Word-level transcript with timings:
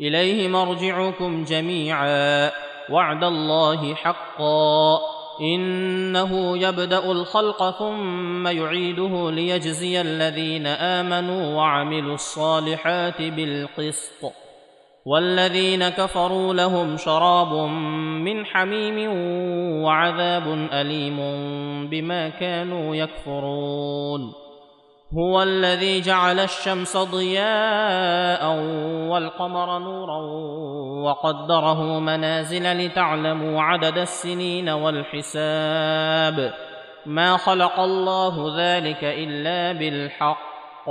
إليه 0.00 0.48
مرجعكم 0.48 1.44
جميعا. 1.44 2.50
وعد 2.90 3.24
الله 3.24 3.94
حقا. 3.94 4.98
إنه 5.40 6.58
يبدأ 6.58 7.12
الخلق 7.12 7.78
ثم 7.78 8.46
يعيده 8.46 9.30
ليجزي 9.30 10.00
الذين 10.00 10.66
آمنوا 10.66 11.54
وعملوا 11.54 12.14
الصالحات 12.14 13.22
بالقسط. 13.22 14.32
والذين 15.06 15.88
كفروا 15.88 16.54
لهم 16.54 16.96
شراب 16.96 17.52
من 18.24 18.46
حميم 18.46 19.10
وعذاب 19.82 20.68
أليم 20.72 21.16
بما 21.88 22.28
كانوا 22.28 22.96
يكفرون. 22.96 24.47
هو 25.14 25.42
الذي 25.42 26.00
جعل 26.00 26.40
الشمس 26.40 26.96
ضياء 26.96 28.56
والقمر 29.08 29.78
نورا 29.78 30.18
وقدره 31.02 31.98
منازل 31.98 32.86
لتعلموا 32.86 33.62
عدد 33.62 33.98
السنين 33.98 34.68
والحساب. 34.68 36.54
ما 37.06 37.36
خلق 37.36 37.80
الله 37.80 38.54
ذلك 38.58 39.04
إلا 39.04 39.78
بالحق. 39.78 40.88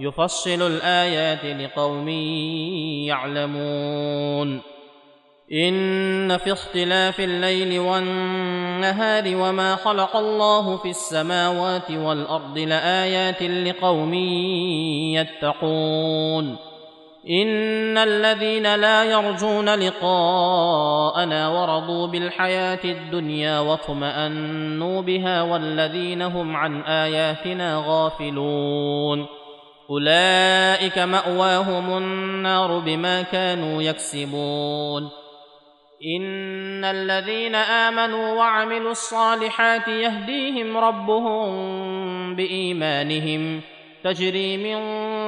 يفصل 0.00 0.66
الآيات 0.66 1.44
لقوم 1.44 2.08
يعلمون. 3.08 4.62
إن 5.52 6.36
في 6.36 6.52
اختلاف 6.52 7.20
الليل 7.20 7.78
والنهار 7.78 8.61
وما 9.26 9.76
خلق 9.76 10.16
الله 10.16 10.76
في 10.76 10.90
السماوات 10.90 11.90
والأرض 11.90 12.58
لآيات 12.58 13.42
لقوم 13.42 14.14
يتقون. 15.14 16.56
إن 17.30 17.98
الذين 17.98 18.74
لا 18.74 19.04
يرجون 19.04 19.74
لقاءنا 19.74 21.48
ورضوا 21.48 22.06
بالحياة 22.06 22.84
الدنيا 22.84 23.60
واطمانوا 23.60 25.02
بها 25.02 25.42
والذين 25.42 26.22
هم 26.22 26.56
عن 26.56 26.82
آياتنا 26.82 27.84
غافلون. 27.86 29.26
أولئك 29.90 30.98
مأواهم 30.98 31.96
النار 31.98 32.78
بما 32.78 33.22
كانوا 33.22 33.82
يكسبون. 33.82 35.21
ان 36.04 36.84
الذين 36.84 37.54
امنوا 37.54 38.32
وعملوا 38.32 38.90
الصالحات 38.90 39.88
يهديهم 39.88 40.76
ربهم 40.76 42.36
بايمانهم 42.36 43.60
تجري 44.04 44.56
من 44.56 44.80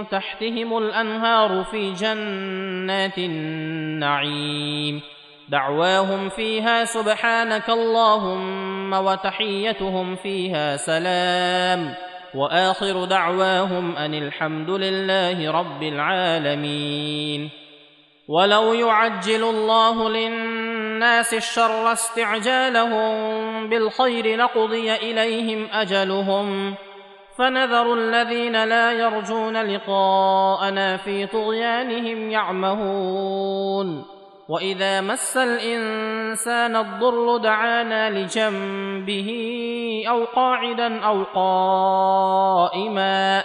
تحتهم 0.09 0.79
الانهار 0.79 1.65
في 1.65 1.93
جنات 1.93 3.19
النعيم 3.19 5.01
دعواهم 5.49 6.29
فيها 6.29 6.85
سبحانك 6.85 7.71
اللهم 7.71 8.93
وتحيتهم 8.93 10.17
فيها 10.17 10.77
سلام 10.77 11.95
واخر 12.35 13.05
دعواهم 13.05 13.97
ان 13.97 14.15
الحمد 14.15 14.71
لله 14.71 15.51
رب 15.51 15.83
العالمين 15.83 17.51
ولو 18.29 18.75
يعجل 18.75 19.45
الله 19.45 20.09
للناس 20.11 20.44
الشر 21.03 21.93
استعجالهم 21.93 23.69
بالخير 23.69 24.37
لقضي 24.37 24.94
إليهم 24.94 25.69
أجلهم 25.72 26.75
فنذر 27.38 27.94
الذين 27.94 28.65
لا 28.65 28.93
يرجون 28.93 29.56
لقاءنا 29.56 30.97
في 30.97 31.27
طغيانهم 31.27 32.31
يعمهون 32.31 34.05
وإذا 34.49 35.00
مس 35.00 35.37
الإنسان 35.37 36.77
الضر 36.77 37.37
دعانا 37.37 38.11
لجنبه 38.11 39.31
أو 40.09 40.25
قاعدا 40.25 41.00
أو 41.00 41.25
قائما 42.65 43.44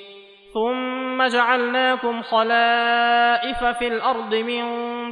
ثم 0.53 1.27
جعلناكم 1.27 2.21
خلائف 2.21 3.63
في 3.63 3.87
الأرض 3.87 4.35
من 4.35 4.63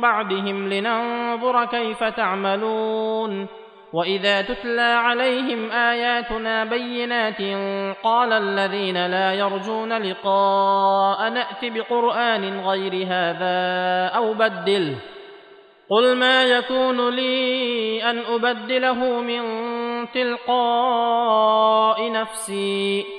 بعدهم 0.02 0.70
لننظر 0.70 1.66
كيف 1.66 2.04
تعملون 2.04 3.48
وإذا 3.94 4.42
تتلى 4.42 4.82
عليهم 4.82 5.72
آياتنا 5.72 6.64
بينات 6.64 7.42
قال 8.04 8.34
الذين 8.34 9.08
لا 9.08 9.34
يرجون 9.34 9.94
لقاء 9.94 11.30
نأت 11.30 11.66
بقرآن 11.66 12.60
غير 12.60 13.08
هذا 13.08 14.08
أو 14.16 14.34
بدله 14.34 14.96
قل 15.90 16.16
ما 16.16 16.44
يكون 16.44 17.10
لي 17.10 18.10
أن 18.10 18.20
أبدله 18.20 19.22
من 19.22 19.42
تلقاء 20.12 22.12
نفسي 22.12 23.19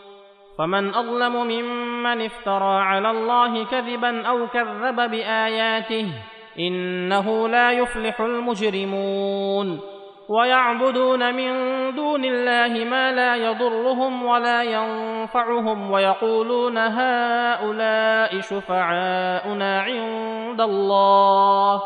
فمن 0.57 0.95
أظلم 0.95 1.35
ممن 1.47 2.21
افترى 2.25 2.79
على 2.81 3.11
الله 3.11 3.65
كذبا 3.65 4.27
أو 4.27 4.47
كذب 4.47 4.95
بآياته 4.95 6.07
إنه 6.59 7.47
لا 7.47 7.71
يفلح 7.71 8.21
المجرمون 8.21 9.79
ويعبدون 10.29 11.35
من 11.35 11.51
دون 11.95 12.25
الله 12.25 12.85
ما 12.85 13.11
لا 13.11 13.35
يضرهم 13.35 14.25
ولا 14.25 14.63
ينفعهم 14.63 15.91
ويقولون 15.91 16.77
هؤلاء 16.77 18.39
شفعاؤنا 18.39 19.81
عند 19.81 20.61
الله 20.61 21.81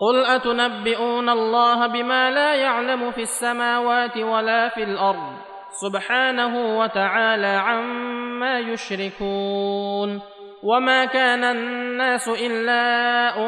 قل 0.00 0.24
أتنبئون 0.24 1.28
الله 1.28 1.86
بما 1.86 2.30
لا 2.30 2.54
يعلم 2.54 3.10
في 3.10 3.22
السماوات 3.22 4.16
ولا 4.16 4.68
في 4.68 4.82
الأرض 4.82 5.32
سبحانه 5.70 6.78
وتعالى 6.78 7.46
عما 7.46 8.58
يشركون 8.58 10.20
وما 10.62 11.04
كان 11.04 11.44
الناس 11.44 12.28
إلا 12.28 12.82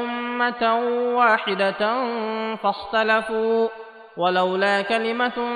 أمة 0.00 0.76
واحدة 1.16 1.80
فاختلفوا 2.56 3.68
ولولا 4.16 4.82
كلمة 4.82 5.48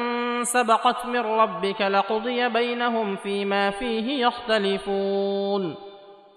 سبقت 0.43 1.07
من 1.07 1.21
ربك 1.21 1.83
لقضي 1.83 2.49
بينهم 2.49 3.17
فيما 3.17 3.71
فيه 3.71 4.27
يختلفون 4.27 5.77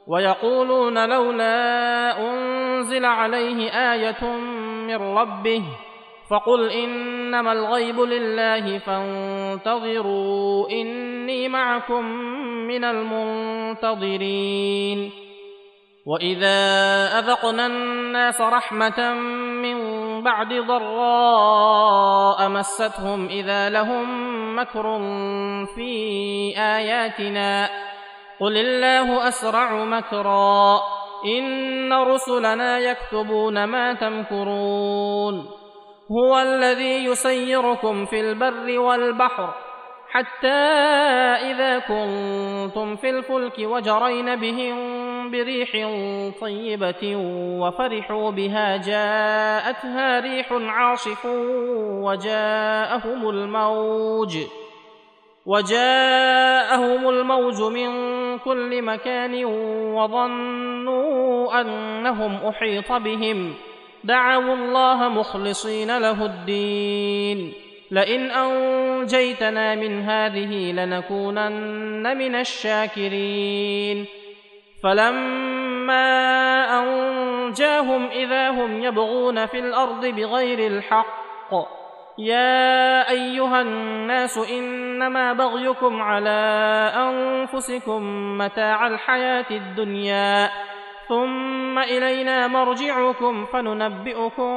ويقولون 0.08 1.10
لولا 1.10 2.18
أنزل 2.20 3.06
عليه 3.06 3.70
آية 3.94 4.26
من 4.88 4.96
ربه 4.96 5.64
فقل 6.30 6.72
انما 7.30 7.52
الغيب 7.52 8.00
لله 8.00 8.80
فانتظروا 8.80 10.70
إني 10.70 11.50
معكم 11.50 12.06
من 12.68 12.84
المنتظرين. 12.84 15.12
وإذا 16.06 16.60
أذقنا 17.20 17.66
الناس 17.66 18.42
رحمة 18.42 19.14
من 19.64 19.78
بعد 20.24 20.54
ضراء 20.54 22.50
مستهم 22.50 23.28
إذا 23.28 23.70
لهم 23.70 24.06
مكر 24.60 25.00
في 25.76 25.92
آياتنا. 26.58 27.70
قل 28.40 28.58
الله 28.58 29.28
أسرع 29.28 29.84
مكرا. 29.84 30.82
إن 31.26 31.94
رسلنا 31.94 32.80
يكتبون 32.80 33.64
ما 33.64 33.94
تمكرون. 33.94 35.59
هو 36.12 36.40
الذي 36.40 37.06
يسيركم 37.06 38.06
في 38.06 38.20
البر 38.20 38.80
والبحر 38.80 39.54
حتى 40.12 40.48
إذا 41.52 41.80
كنتم 41.80 42.96
في 42.96 43.10
الفلك 43.10 43.60
وجرين 43.60 44.36
بهم 44.36 44.78
بريح 45.32 45.72
طيبة 46.42 47.16
وفرحوا 47.60 48.32
بها 48.32 48.78
جاءتها 48.78 50.20
ريح 50.20 50.52
عاصف 50.52 51.26
وجاءهم 52.06 53.30
الموج 53.30 54.38
وجاءهم 55.46 57.10
الموج 57.10 57.62
من 57.62 57.90
كل 58.38 58.82
مكان 58.82 59.46
وظنوا 59.96 61.62
أنهم 61.62 62.36
أحيط 62.36 62.92
بهم 62.92 63.56
دعوا 64.04 64.54
الله 64.54 65.10
مخلصين 65.10 65.98
له 65.98 66.26
الدين. 66.26 67.54
لئن 67.92 68.32
أنجيتنا 68.32 69.76
من 69.76 70.02
هذه 70.02 70.72
لنكونن 70.72 72.18
من 72.18 72.36
الشاكرين. 72.36 74.06
فلما 74.84 76.10
أنجاهم 76.80 78.08
إذا 78.08 78.50
هم 78.50 78.84
يبغون 78.84 79.46
في 79.46 79.60
الأرض 79.60 80.06
بغير 80.06 80.68
الحق 80.68 81.54
يا 82.18 83.10
أيها 83.10 83.62
الناس 83.62 84.38
إنما 84.38 85.34
بغيكم 85.34 86.02
على 86.02 86.40
أنفسكم 86.96 88.02
متاع 88.38 88.88
الحياة 88.88 89.46
الدنيا. 89.52 90.50
ثم 91.10 91.80
إلينا 91.80 92.48
مرجعكم 92.48 93.46
فننبئكم 93.46 94.50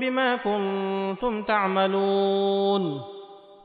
بما 0.00 0.36
كنتم 0.36 1.42
تعملون. 1.42 3.02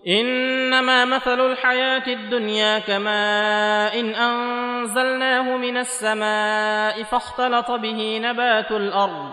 إنما 0.07 1.05
مثل 1.05 1.39
الحياة 1.39 2.07
الدنيا 2.07 2.79
كماء 2.79 3.99
إن 3.99 4.09
أنزلناه 4.15 5.57
من 5.57 5.77
السماء 5.77 7.03
فاختلط 7.03 7.71
به 7.71 8.19
نبات 8.23 8.71
الأرض 8.71 9.29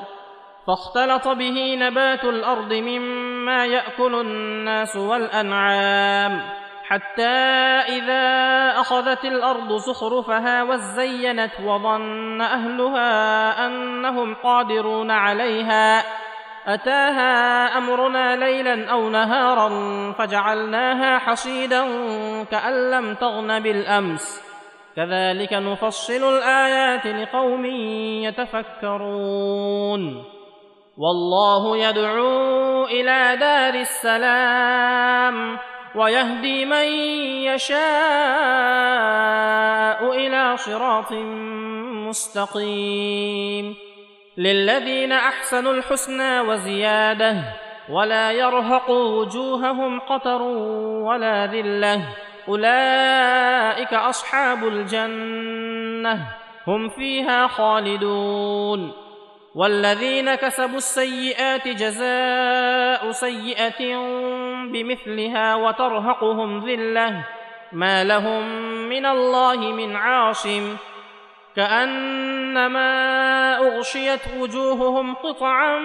فاختلط 0.67 1.29
به 1.29 1.75
نبات 1.75 2.25
الأرض 2.25 2.73
مما 2.73 3.67
يأكل 3.67 4.15
الناس 4.15 4.97
والأنعام. 4.97 6.62
حتى 6.93 7.39
إذا 7.89 8.25
أخذت 8.81 9.25
الأرض 9.25 9.77
زخرفها 9.77 10.63
وزينت 10.63 11.51
وظن 11.65 12.41
أهلها 12.41 13.67
أنهم 13.67 14.35
قادرون 14.35 15.11
عليها 15.11 16.05
أتاها 16.67 17.79
أمرنا 17.79 18.37
ليلا 18.37 18.91
أو 18.91 19.09
نهارا 19.09 19.69
فجعلناها 20.13 21.19
حصيدا 21.19 21.85
كأن 22.45 22.91
لم 22.91 23.15
تغن 23.15 23.61
بالأمس. 23.61 24.43
كذلك 24.97 25.53
نفصل 25.53 26.39
الآيات 26.39 27.07
لقوم 27.07 27.65
يتفكرون. 28.25 30.25
والله 30.99 31.77
يدعو 31.77 32.85
إلى 32.85 33.37
دار 33.41 33.75
السلام. 33.75 35.59
ويهدي 35.95 36.65
من 36.65 36.85
يشاء 37.45 37.79
إلى 40.15 40.57
صراط 40.57 41.13
مستقيم. 42.09 43.75
للذين 44.37 45.13
أحسنوا 45.13 45.73
الحسنى 45.73 46.41
وزيادة 46.41 47.37
ولا 47.91 48.33
يرهق 48.33 48.91
وجوههم 48.91 50.01
قتر 50.01 50.43
ولا 51.03 51.47
ذلة. 51.47 52.01
أولئك 52.49 53.95
أصحاب 53.95 54.65
الجنة. 54.65 56.19
هم 56.67 56.89
فيها 56.89 57.47
خالدون. 57.47 59.12
والذين 59.55 60.35
كسبوا 60.35 60.77
السيئات 60.77 61.69
جزاء 61.69 63.11
سيئة 63.11 63.97
بمثلها 64.73 65.55
وترهقهم 65.55 66.69
ذلة 66.69 67.25
ما 67.73 68.05
لهم 68.05 68.43
من 68.89 69.07
الله 69.07 69.57
من 69.57 69.97
عاصم 69.97 70.77
كأنما 71.57 72.89
أغشيت 73.59 74.21
وجوههم 74.39 75.15
قطعا 75.15 75.79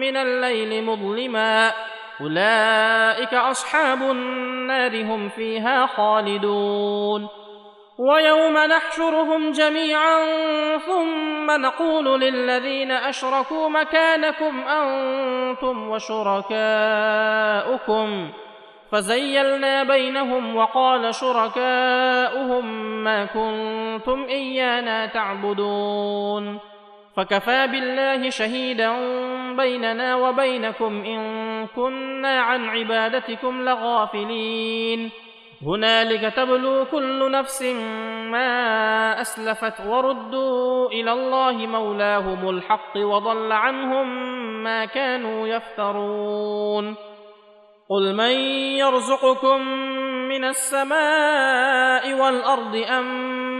من 0.00 0.16
الليل 0.16 0.84
مظلما 0.84 1.72
أولئك 2.20 3.34
أصحاب 3.34 4.02
النار 4.02 5.02
هم 5.02 5.28
فيها 5.28 5.86
خالدون 5.86 7.43
ويوم 7.98 8.58
نحشرهم 8.58 9.52
جميعا 9.52 10.18
ثم 10.78 11.50
نقول 11.50 12.20
للذين 12.20 12.90
أشركوا 12.90 13.68
مكانكم 13.68 14.68
أنتم 14.68 15.88
وشركاؤكم. 15.88 16.48
فزيلنا 18.92 19.82
بينهم 19.82 20.56
وقال 20.56 21.14
شركاؤهم 21.14 22.64
ما 23.04 23.24
كنتم 23.24 24.24
إيانا 24.28 25.06
تعبدون. 25.06 26.58
فكفى 27.16 27.66
بالله 27.66 28.30
شهيدا 28.30 28.92
بيننا 29.56 30.16
وبينكم 30.16 31.04
إن 31.04 31.66
كنا 31.66 32.40
عن 32.40 32.68
عبادتكم 32.68 33.62
لغافلين. 33.62 35.10
هنالك 35.62 36.34
تبلو 36.34 36.84
كل 36.84 37.30
نفس 37.30 37.62
ما 38.30 39.20
أسلفت 39.20 39.86
وردوا 39.86 40.88
إلى 40.88 41.12
الله 41.12 41.52
مولاهم 41.52 42.48
الحق 42.48 42.96
وضل 42.96 43.52
عنهم 43.52 44.06
ما 44.62 44.84
كانوا 44.84 45.48
يفترون. 45.48 46.96
قل 47.88 48.14
من 48.14 48.30
يرزقكم 48.80 49.60
من 50.28 50.44
السماء 50.44 52.12
والأرض 52.14 52.76
أم 52.76 53.04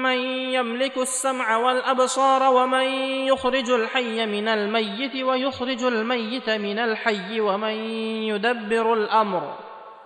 من 0.02 0.18
يملك 0.28 0.98
السمع 0.98 1.56
والأبصار 1.56 2.54
ومن 2.54 2.88
يخرج 3.28 3.70
الحي 3.70 4.26
من 4.26 4.48
الميت 4.48 5.16
ويخرج 5.24 5.84
الميت 5.84 6.50
من 6.50 6.78
الحي 6.78 7.40
ومن 7.40 7.74
يدبر 8.30 8.94
الأمر 8.94 9.54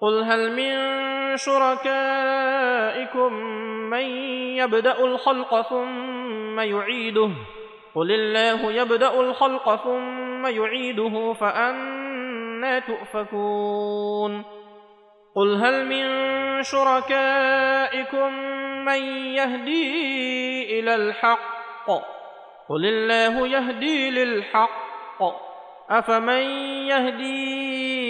قل 0.00 0.22
هل 0.22 0.52
من 0.52 0.76
شركائكم 1.36 3.32
من 3.90 4.04
يبدا 4.56 5.04
الخلق 5.04 5.68
ثم 5.68 6.60
يعيده 6.60 7.30
قل 7.94 8.12
الله 8.12 8.72
يبدا 8.72 9.20
الخلق 9.20 9.84
ثم 9.84 10.46
يعيده 10.46 11.32
فانا 11.32 12.78
تؤفكون 12.78 14.44
قل 15.34 15.54
هل 15.54 15.86
من 15.86 16.06
شركائكم 16.62 18.32
من 18.84 19.02
يهدي 19.34 20.80
إلى 20.80 20.94
الحق 20.94 21.90
قل 22.68 22.86
الله 22.86 23.48
يهدي 23.48 24.10
للحق 24.10 24.90
افمن 25.90 26.42
يهدي 26.88 28.09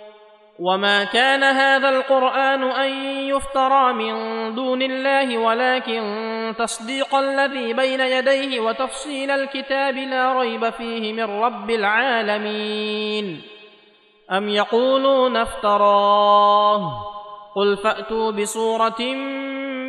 وما 0.61 1.03
كان 1.03 1.43
هذا 1.43 1.89
القران 1.89 2.63
ان 2.63 2.91
يفترى 3.29 3.93
من 3.93 4.13
دون 4.55 4.81
الله 4.81 5.37
ولكن 5.37 6.01
تصديق 6.57 7.15
الذي 7.15 7.73
بين 7.73 7.99
يديه 7.99 8.59
وتفصيل 8.59 9.31
الكتاب 9.31 9.97
لا 9.97 10.39
ريب 10.39 10.69
فيه 10.69 11.13
من 11.13 11.41
رب 11.41 11.69
العالمين 11.69 13.41
ام 14.31 14.49
يقولون 14.49 15.37
افتراه 15.37 16.91
قل 17.55 17.77
فاتوا 17.77 18.31
بصوره 18.31 19.01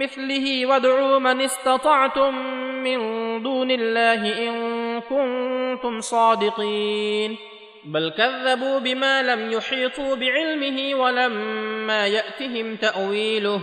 مثله 0.02 0.67
وادعوا 0.67 1.19
من 1.19 1.41
استطعتم 1.41 2.35
من 2.83 2.99
دون 3.43 3.71
الله 3.71 4.49
ان 4.49 5.00
كنتم 5.00 6.00
صادقين 6.00 7.52
بل 7.85 8.12
كذبوا 8.19 8.79
بما 8.79 9.23
لم 9.23 9.51
يحيطوا 9.51 10.17
بعلمه 10.17 10.95
ولما 10.95 12.07
يأتهم 12.07 12.77
تأويله. 12.77 13.61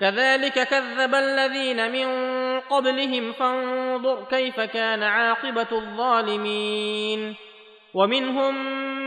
كذلك 0.00 0.68
كذب 0.68 1.14
الذين 1.14 1.92
من 1.92 2.08
قبلهم 2.60 3.32
فانظر 3.32 4.24
كيف 4.30 4.60
كان 4.60 5.02
عاقبة 5.02 5.66
الظالمين. 5.72 7.34
ومنهم 7.94 8.54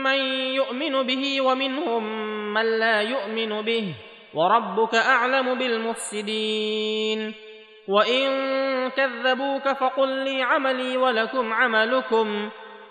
من 0.02 0.18
يؤمن 0.54 1.02
به 1.02 1.40
ومنهم 1.40 2.04
من 2.54 2.78
لا 2.78 3.00
يؤمن 3.00 3.62
به 3.62 3.94
وربك 4.34 4.94
أعلم 4.94 5.54
بالمفسدين. 5.54 7.34
وإن 7.88 8.30
كذبوك 8.90 9.68
فقل 9.68 10.08
لي 10.08 10.42
عملي 10.42 10.96
ولكم 10.96 11.52
عملكم. 11.52 12.50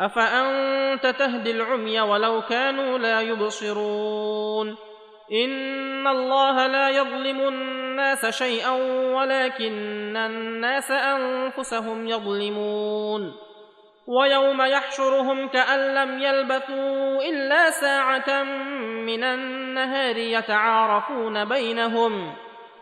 افانت 0.00 1.06
تهدي 1.06 1.50
العمي 1.50 2.00
ولو 2.00 2.42
كانوا 2.42 2.98
لا 2.98 3.20
يبصرون 3.20 4.76
ان 5.32 6.06
الله 6.06 6.66
لا 6.66 6.88
يظلم 6.88 7.40
الناس 7.40 8.26
شيئا 8.26 8.70
ولكن 9.14 10.16
الناس 10.16 10.90
انفسهم 10.90 12.08
يظلمون 12.08 13.32
ويوم 14.06 14.62
يحشرهم 14.62 15.48
كان 15.48 15.94
لم 15.94 16.18
يلبثوا 16.18 17.22
الا 17.22 17.70
ساعه 17.70 18.42
من 19.06 19.24
النهار 19.24 20.16
يتعارفون 20.16 21.44
بينهم 21.44 22.32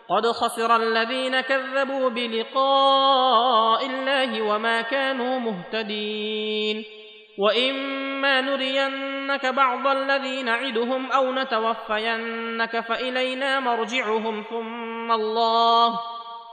قد 0.09 0.27
خسر 0.27 0.77
الذين 0.77 1.41
كذبوا 1.41 2.09
بلقاء 2.09 3.87
الله 3.87 4.43
وما 4.43 4.81
كانوا 4.83 5.39
مهتدين 5.39 6.98
واما 7.39 8.41
نرينك 8.41 9.47
بعض 9.47 9.87
الذي 9.87 10.43
نعدهم 10.43 11.13
أو 11.13 11.33
نتوفينك 11.33 12.81
فالينا 12.81 13.61
مرجعهم 13.61 14.45
ثم 14.51 15.13
الله 15.13 16.01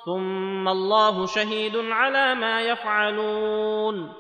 ثم 0.06 0.68
الله 0.68 1.26
شهيد 1.26 1.76
على 1.76 2.36
ما 2.36 2.62
يفعلون 2.62 4.14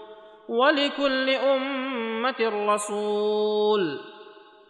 ولكل 0.49 1.29
امه 1.29 2.35
رسول 2.73 3.99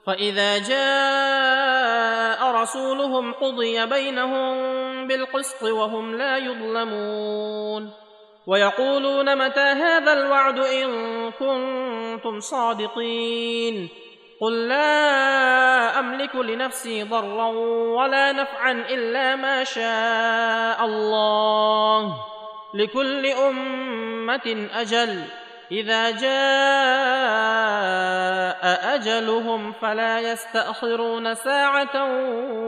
فاذا 0.05 0.57
جاء 0.57 2.51
رسولهم 2.61 3.33
قضي 3.33 3.85
بينهم 3.85 4.55
بالقسط 5.07 5.63
وهم 5.63 6.15
لا 6.15 6.37
يظلمون 6.37 8.04
ويقولون 8.47 9.37
متى 9.37 9.59
هذا 9.59 10.13
الوعد 10.13 10.59
إن 10.59 10.87
كنتم 11.31 12.39
صادقين 12.39 13.89
قل 14.41 14.67
لا 14.67 15.99
أملك 15.99 16.35
لنفسي 16.35 17.03
ضرا 17.03 17.47
ولا 17.97 18.31
نفعا 18.31 18.71
إلا 18.71 19.35
ما 19.35 19.63
شاء 19.63 20.85
الله 20.85 22.15
لكل 22.73 23.25
أمة 23.25 24.67
أجل 24.75 25.23
إذا 25.71 26.11
جاء 26.11 26.35
أجلهم 28.95 29.71
فلا 29.71 30.19
يستأخرون 30.19 31.33
ساعة 31.35 32.03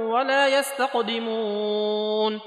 ولا 0.07 0.47
يستقدمون 0.47 2.41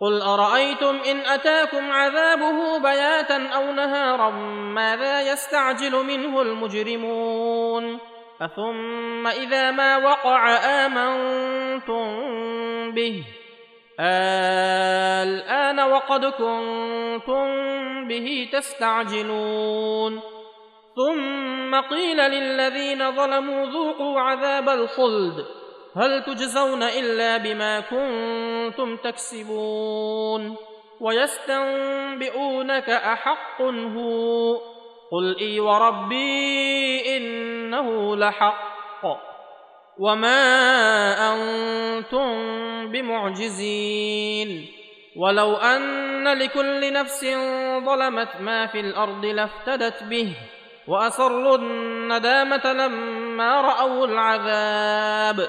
قل 0.00 0.22
ارايتم 0.22 1.00
ان 1.10 1.20
اتاكم 1.26 1.92
عذابه 1.92 2.78
بياتا 2.78 3.46
أو 3.46 3.72
نهارا 3.72 4.30
ماذا 4.74 5.32
يستعجل 5.32 5.92
منه 5.92 6.42
المجرمون 6.42 7.98
اثم 8.42 9.26
اذا 9.26 9.70
ما 9.70 9.96
وقع 9.96 10.48
امنتم 10.86 12.20
به 12.92 13.24
الان 15.20 15.80
وقد 15.80 16.24
كنتم 16.24 17.48
به 18.08 18.48
تستعجلون 18.52 20.20
ثم 20.96 21.80
قيل 21.80 22.16
للذين 22.16 23.16
ظلموا 23.16 23.66
ذوقوا 23.66 24.20
عذاب 24.20 24.68
الخلد 24.68 25.59
هل 25.96 26.22
تجزون 26.22 26.82
إلا 26.82 27.36
بما 27.36 27.80
كنتم 27.80 28.96
تكسبون 28.96 30.56
ويستنبئونك 31.00 32.90
أحق 32.90 33.62
هو 33.62 34.56
قل 35.12 35.36
إي 35.40 35.60
وربي 35.60 37.16
إنه 37.16 38.16
لحق 38.16 38.70
وما 39.98 40.42
أنتم 41.32 42.32
بمعجزين 42.92 44.66
ولو 45.16 45.56
أن 45.56 46.38
لكل 46.38 46.92
نفس 46.92 47.24
ظلمت 47.84 48.28
ما 48.40 48.66
في 48.66 48.80
الأرض 48.80 49.24
لافتدت 49.24 50.02
به 50.02 50.32
وأسروا 50.88 51.56
الندامة 51.56 52.72
لما 52.72 53.60
رأوا 53.60 54.06
العذاب 54.06 55.48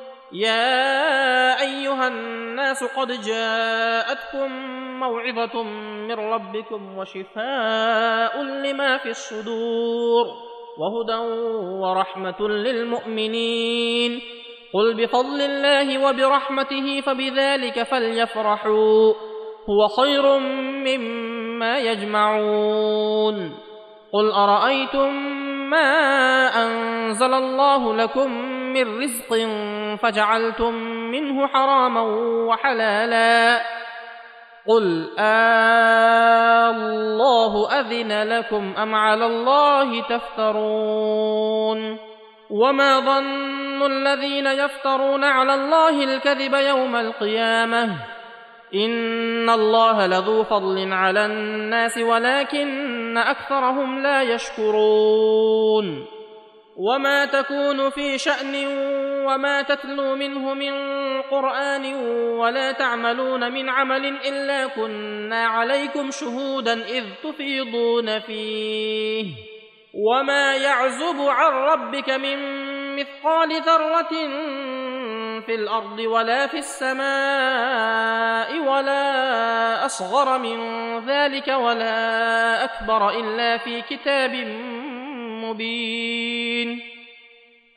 يا 0.33 1.61
أيها 1.61 2.07
الناس 2.07 2.83
قد 2.83 3.21
جاءتكم 3.21 4.51
موعظة 4.99 5.63
من 5.63 6.11
ربكم 6.11 6.97
وشفاء 6.97 8.41
لما 8.43 8.97
في 8.97 9.09
الصدور 9.09 10.25
وهدى 10.77 11.17
ورحمة 11.81 12.47
للمؤمنين. 12.49 14.21
قل 14.73 14.93
بفضل 14.93 15.41
الله 15.41 16.09
وبرحمته 16.09 17.01
فبذلك 17.01 17.83
فليفرحوا 17.83 19.13
هو 19.69 19.87
خير 19.87 20.37
مما 20.87 21.79
يجمعون. 21.79 23.57
قل 24.13 24.31
أرأيتم 24.31 25.13
ما 25.69 25.89
أنزل 26.63 27.33
الله 27.33 27.93
لكم 27.93 28.31
من 28.73 29.03
رزق 29.03 29.33
فجعلتم 29.95 30.73
منه 31.11 31.47
حراما 31.47 32.01
وحلالا. 32.47 33.61
قل 34.67 35.09
الله 36.79 37.79
اذن 37.79 38.23
لكم 38.23 38.73
ام 38.77 38.95
على 38.95 39.25
الله 39.25 40.01
تفترون. 40.01 41.97
وما 42.49 42.99
ظن 42.99 43.85
الذين 43.91 44.45
يفترون 44.45 45.23
على 45.23 45.53
الله 45.53 46.03
الكذب 46.03 46.53
يوم 46.53 46.95
القيامه. 46.95 47.95
ان 48.75 49.49
الله 49.49 50.07
لذو 50.07 50.43
فضل 50.43 50.93
على 50.93 51.25
الناس 51.25 51.97
ولكن 51.97 53.17
اكثرهم 53.17 53.99
لا 53.99 54.21
يشكرون. 54.21 56.05
وما 56.77 57.25
تكون 57.25 57.89
في 57.89 58.17
شان 58.17 58.55
وما 59.31 59.61
تتلو 59.61 60.15
منه 60.15 60.53
من 60.53 60.73
قران 61.21 61.93
ولا 62.39 62.71
تعملون 62.71 63.51
من 63.51 63.69
عمل 63.69 64.05
الا 64.05 64.67
كنا 64.67 65.45
عليكم 65.47 66.11
شهودا 66.11 66.73
اذ 66.73 67.03
تفيضون 67.23 68.19
فيه 68.19 69.25
وما 69.93 70.55
يعزب 70.55 71.21
عن 71.21 71.51
ربك 71.51 72.09
من 72.09 72.37
مثقال 72.95 73.61
ذره 73.61 74.09
في 75.41 75.55
الأرض 75.55 75.99
ولا 75.99 76.47
في 76.47 76.57
السماء 76.57 76.99
ولا 78.59 79.85
اصغر 79.85 80.37
من 80.37 80.59
ذلك 81.05 81.47
ولا 81.47 82.63
اكبر 82.63 83.09
الا 83.09 83.57
في 83.57 83.81
كتاب 83.81 84.35
مبين 85.43 87.00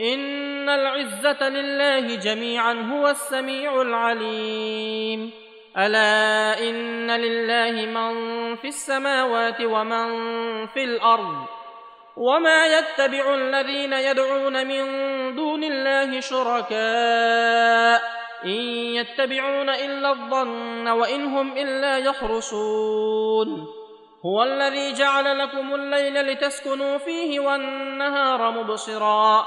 ان 0.00 0.68
العزه 0.68 1.48
لله 1.48 2.14
جميعا 2.14 2.72
هو 2.72 3.08
السميع 3.08 3.82
العليم. 3.82 5.30
الا 5.78 6.58
ان 6.68 7.10
لله 7.10 7.86
من 7.86 8.12
في 8.56 8.68
السماوات 8.68 9.60
ومن 9.60 10.06
في 10.66 10.84
الأرض 10.84 11.46
وما 12.16 12.66
يتبع 12.66 13.34
الذين 13.34 13.92
يدعون 13.92 14.66
من 14.66 14.84
دون 15.36 15.64
الله 15.64 16.20
شركاء 16.20 18.02
ان 18.44 18.50
يتبعون 18.98 19.70
الا 19.70 20.10
الظن 20.10 20.88
وان 20.88 21.24
هم 21.24 21.52
الا 21.58 21.98
يخرصون. 21.98 23.66
هو 24.26 24.42
الذي 24.42 24.92
جعل 24.92 25.38
لكم 25.38 25.74
الليل 25.74 26.14
لتسكنوا 26.14 26.98
فيه 26.98 27.40
والنهار 27.40 28.50
مبصرا. 28.50 29.46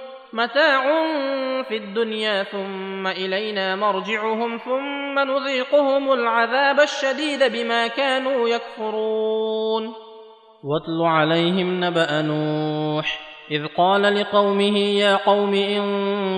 متاع 0.33 0.83
في 1.63 1.77
الدنيا 1.77 2.43
ثم 2.43 3.07
إلينا 3.07 3.75
مرجعهم 3.75 4.57
ثم 4.57 5.19
نذيقهم 5.19 6.13
العذاب 6.13 6.79
الشديد 6.79 7.51
بما 7.51 7.87
كانوا 7.87 8.49
يكفرون. 8.49 9.93
واتل 10.63 11.01
عليهم 11.01 11.83
نبأ 11.83 12.21
نوح 12.21 13.30
إذ 13.51 13.67
قال 13.77 14.01
لقومه 14.01 14.77
يا 14.77 15.15
قوم 15.15 15.53
إن 15.53 15.81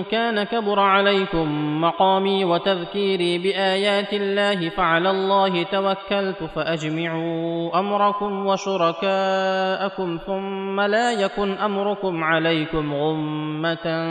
كان 0.04 0.42
كبر 0.42 0.80
عليكم 0.80 1.80
مقامي 1.80 2.44
وتذكيري 2.44 3.38
بآيات 3.38 4.12
الله 4.12 4.68
فعلى 4.68 5.10
الله 5.10 5.62
توكلت 5.62 6.42
فأجمعوا 6.54 7.78
أمركم 7.78 8.46
وشركاءكم 8.46 10.18
ثم 10.26 10.80
لا 10.80 11.12
يكن 11.12 11.52
أمركم 11.52 12.24
عليكم 12.24 12.94
غمة 12.94 14.10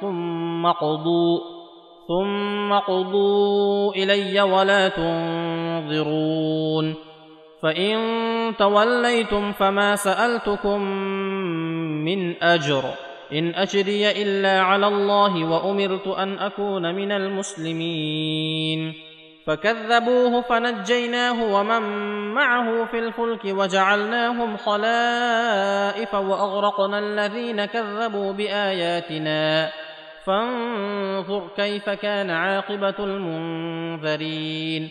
ثم 0.00 0.66
قضوا 0.66 1.40
ثم 2.08 2.72
قضوا 2.72 3.92
إلي 3.94 4.40
ولا 4.40 4.88
تنظرون. 4.88 5.94
فإن 7.64 7.96
توليتم 8.58 9.52
فما 9.52 9.96
سألتكم 9.96 10.80
من 12.04 12.42
أجر. 12.42 12.84
إن 13.32 13.54
أجري 13.54 14.22
إلا 14.22 14.60
على 14.60 14.86
الله 14.86 15.44
وأمرت 15.44 16.06
أن 16.06 16.38
أكون 16.38 16.94
من 16.94 17.12
المسلمين. 17.12 18.94
فكذبوه 19.46 20.40
فنجيناه 20.40 21.54
ومن 21.54 21.82
معه 22.34 22.84
في 22.84 22.98
الفلك 22.98 23.44
وجعلناهم 23.44 24.56
خلائف 24.56 26.14
وأغرقنا 26.14 26.98
الذين 26.98 27.64
كذبوا 27.64 28.32
بآياتنا. 28.32 29.70
فانظر 30.26 31.48
كيف 31.56 31.90
كان 31.90 32.30
عاقبة 32.30 32.94
المنذرين. 32.98 34.90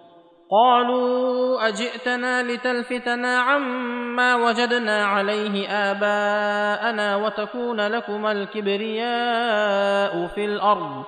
قالوا 0.51 1.67
أجئتنا 1.67 2.43
لتلفتنا 2.43 3.39
عما 3.39 4.35
وجدنا 4.35 5.05
عليه 5.05 5.69
آباءنا 5.69 7.15
وتكون 7.15 7.87
لكما 7.87 8.31
الكبرياء 8.31 10.27
في 10.27 10.45
الأرض 10.45 11.03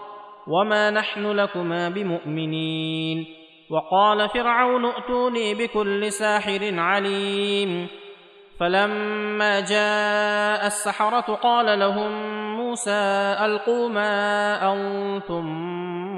وما 0.48 0.90
نحن 0.90 1.32
لكما 1.32 1.90
بمؤمنين. 1.90 3.26
وقال 3.70 4.30
فرعون 4.30 4.86
ائتوني 4.86 5.56
بكل 5.56 6.12
ساحر 6.12 6.80
عليم. 6.80 7.88
فلما 8.60 9.60
جاء 9.60 10.68
السحرة 10.68 11.36
قال 11.36 11.80
لهم 11.80 12.12
موسى 12.58 13.36
ألقوا 13.46 13.90
ما 13.90 14.74
أنتم 14.74 15.46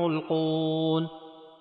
ملقون. 0.01 1.24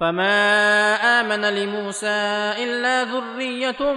فما 0.00 0.94
امن 1.20 1.40
لموسى 1.44 2.52
الا 2.64 3.04
ذريه 3.04 3.92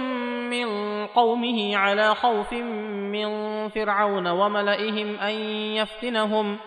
من 0.50 0.66
قومه 1.06 1.76
على 1.76 2.14
خوف 2.14 2.52
من 2.52 3.28
فرعون 3.68 4.26
وملئهم 4.26 5.18
ان 5.18 5.34
يفتنهم 5.76 6.58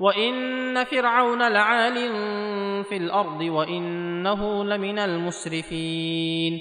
وان 0.00 0.84
فرعون 0.84 1.52
لعال 1.52 1.94
في 2.84 2.96
الأرض 2.96 3.40
وانه 3.40 4.64
لمن 4.64 4.98
المسرفين 4.98 6.60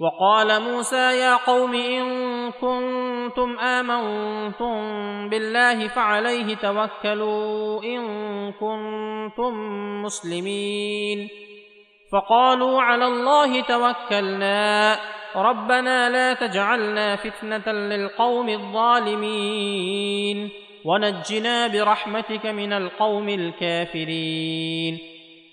وقال 0.00 0.62
موسى 0.62 0.96
يا 0.96 1.36
قوم 1.36 1.74
ان 1.74 2.06
كنتم 2.50 3.58
امنتم 3.58 4.74
بالله 5.28 5.88
فعليه 5.88 6.54
توكلوا 6.54 7.82
ان 7.84 8.02
كنتم 8.52 9.52
مسلمين 10.02 11.45
فقالوا 12.12 12.82
على 12.82 13.06
الله 13.06 13.60
توكلنا. 13.60 14.98
ربنا 15.36 16.10
لا 16.10 16.34
تجعلنا 16.34 17.16
فتنة 17.16 17.72
للقوم 17.72 18.48
الظالمين. 18.48 20.50
ونجنا 20.84 21.66
برحمتك 21.66 22.46
من 22.46 22.72
القوم 22.72 23.28
الكافرين. 23.28 24.98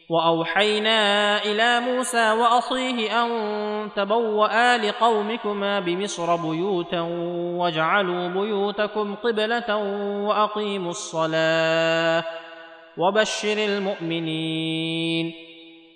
وأوحينا 0.10 1.38
إلى 1.46 1.80
موسى 1.80 2.32
وأخيه 2.32 3.24
أن 3.24 3.30
تبوأ 3.96 4.78
لقومكما 4.78 5.80
بمصر 5.80 6.36
بيوتا 6.36 7.02
واجعلوا 7.58 8.28
بيوتكم 8.28 9.16
قبلة 9.16 9.76
وأقيموا 10.28 10.90
الصلاة. 10.90 12.24
وبشر 12.98 13.58
المؤمنين. 13.58 15.53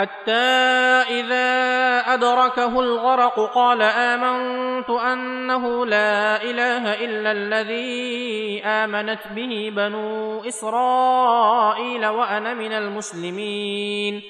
حتى 0.00 0.32
إذا 1.20 1.48
أدركه 2.14 2.80
الغرق 2.80 3.36
قال 3.54 3.82
آمنت 3.82 4.90
أنه 4.90 5.86
لا 5.86 6.42
إله 6.42 7.04
إلا 7.04 7.32
الذي 7.32 8.62
آمنت 8.64 9.20
به 9.36 9.72
بنو 9.76 10.40
إسرائيل 10.48 12.06
وأنا 12.06 12.54
من 12.54 12.72
المسلمين. 12.72 14.22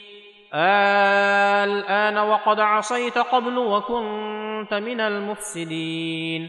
الآن 1.65 2.19
وقد 2.19 2.61
عصيت 2.61 3.19
قبل 3.19 3.59
وكنت 3.59 4.75
من 4.75 5.01
المفسدين. 5.01 6.49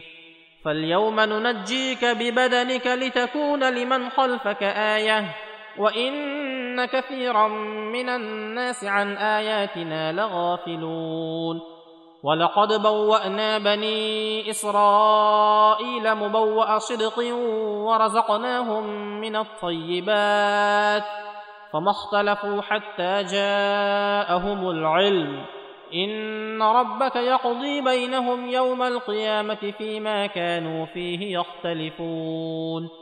فاليوم 0.64 1.20
ننجيك 1.20 2.04
ببدنك 2.04 2.86
لتكون 2.86 3.74
لمن 3.74 4.10
خلفك 4.10 4.62
آية. 4.62 5.24
وان 6.72 6.84
كثيرا 6.84 7.48
من 7.92 8.08
الناس 8.08 8.84
عن 8.84 9.16
آياتنا 9.16 10.12
لغافلون. 10.12 11.60
ولقد 12.22 12.82
بوأنا 12.82 13.58
بني 13.58 14.50
إسرائيل 14.50 16.14
مبوأ 16.14 16.78
صدق 16.78 17.34
ورزقناهم 17.86 18.84
من 19.20 19.36
الطيبات 19.36 21.04
فما 21.72 21.90
اختلفوا 21.90 22.62
حتى 22.62 23.22
جاءهم 23.22 24.70
العلم. 24.70 25.44
إن 25.94 26.62
ربك 26.62 27.16
يقضي 27.16 27.80
بينهم 27.80 28.48
يوم 28.48 28.82
القيامة 28.82 29.72
فيما 29.78 30.26
كانوا 30.26 30.86
فيه 30.86 31.38
يختلفون. 31.38 33.01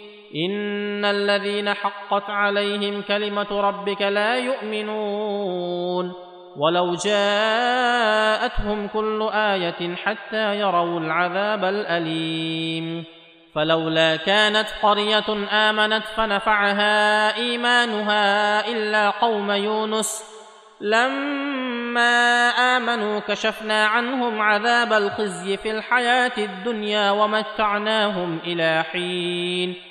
ان 0.35 1.05
الذين 1.05 1.73
حقت 1.73 2.29
عليهم 2.29 3.01
كلمه 3.01 3.61
ربك 3.61 4.01
لا 4.01 4.35
يؤمنون 4.35 6.13
ولو 6.57 6.95
جاءتهم 6.95 8.87
كل 8.87 9.29
إيه 9.33 9.95
حتى 9.95 10.59
يروا 10.59 10.99
العذاب 10.99 11.65
الاليم 11.65 13.03
فلولا 13.55 14.15
كانت 14.15 14.67
قريه 14.81 15.47
امنت 15.51 16.03
فنفعها 16.15 17.35
ايمانها 17.35 18.67
الا 18.67 19.09
قوم 19.09 19.51
يونس 19.51 20.23
لما 20.81 22.49
امنوا 22.49 23.19
كشفنا 23.19 23.85
عنهم 23.85 24.41
عذاب 24.41 24.93
الخزي 24.93 25.57
في 25.57 25.71
الحياة 25.71 26.37
الدنيا 26.37 27.11
ومتعناهم 27.11 28.39
إلى 28.45 28.83
حين 28.91 29.90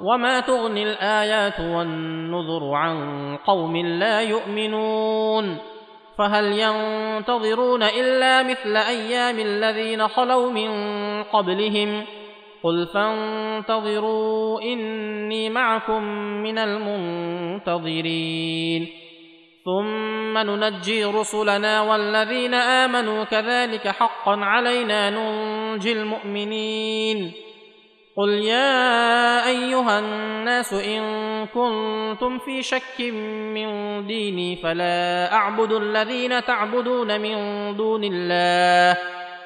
وما 0.00 0.40
تغني 0.40 0.82
الايات 0.82 1.60
والنذر 1.60 2.74
عن 2.74 3.36
قوم 3.36 3.76
لا 3.76 4.20
يؤمنون 4.20 5.58
فهل 6.18 6.44
ينتظرون 6.44 7.82
الا 7.82 8.42
مثل 8.42 8.76
أيام 8.76 9.38
الذين 9.38 10.08
خلوا 10.08 10.50
من 10.50 10.70
قبلهم 11.22 12.04
قل 12.62 12.86
فانتظروا 12.86 14.60
اني 14.62 15.50
معكم 15.50 16.02
من 16.42 16.58
المنتظرين 17.68 18.24
ثم 19.64 20.38
ننجي 20.38 21.04
رسلنا 21.04 21.82
والذين 21.82 22.54
امنوا 22.54 23.24
كذلك 23.24 23.88
حقا 23.88 24.36
علينا 24.36 25.10
ننجي 25.10 25.92
المؤمنين 25.92 27.32
قل 28.16 28.28
يا 28.28 29.46
ايها 29.46 29.98
الناس 29.98 30.72
ان 30.72 31.02
كنتم 31.46 32.38
في 32.38 32.62
شك 32.62 33.00
من 33.54 33.68
ديني 34.06 34.56
فلا 34.56 35.32
اعبد 35.32 35.72
الذين 35.72 36.44
تعبدون 36.44 37.20
من 37.20 37.36
دون 37.76 38.04
الله 38.04 38.98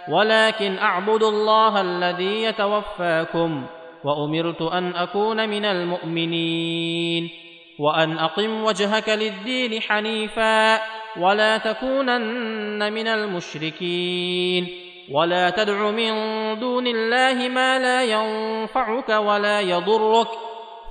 ولكن 0.09 0.78
اعبد 0.78 1.22
الله 1.22 1.81
الذي 1.81 2.42
يتوفاكم 2.42 3.66
وامرت 4.04 4.62
ان 4.62 4.96
اكون 4.96 5.48
من 5.48 5.64
المؤمنين. 5.64 7.31
وان 7.78 8.18
اقم 8.18 8.64
وجهك 8.64 9.09
للدين 9.09 9.83
حنيفا 9.83 10.81
ولا 11.16 11.59
تكونن 11.59 12.92
من 12.92 13.07
المشركين. 13.09 14.88
ولا 15.12 15.50
تدع 15.50 15.90
من 15.90 16.12
دون 16.60 16.86
الله 16.86 17.48
ما 17.48 17.78
لا 17.78 18.04
ينفعك 18.04 19.08
ولا 19.08 19.60
يضرك 19.60 20.28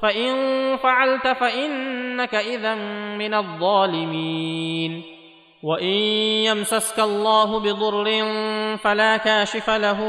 فان 0.02 0.36
فعلت 0.78 1.28
فانك 1.28 2.36
اذا 2.36 2.76
من 3.18 3.34
الظالمين 3.34 5.04
وان 5.64 5.94
يمسسك 6.46 7.00
الله 7.00 7.60
بضر 7.60 8.06
فلا 8.78 9.18
كاشف 9.18 9.70
له 9.70 10.00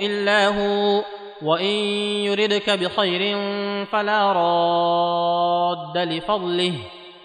الا 0.00 0.48
هو 0.48 1.04
وان 1.42 1.74
يردك 2.24 2.70
بخير 2.70 3.36
فلا 3.84 4.32
راد 4.32 5.98
لفضله 5.98 6.72